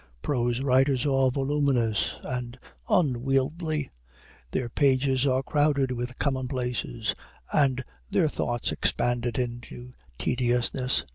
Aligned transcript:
Prose 0.23 0.61
writers 0.61 1.05
are 1.05 1.29
voluminous 1.29 2.15
and 2.23 2.57
unwieldy; 2.89 3.87
their 4.49 4.67
pages 4.67 5.27
are 5.27 5.43
crowded 5.43 5.91
with 5.91 6.17
commonplaces, 6.17 7.13
and 7.53 7.83
their 8.09 8.27
thoughts 8.27 8.71
expanded 8.71 9.37
into 9.37 9.93
tediousness. 10.17 11.05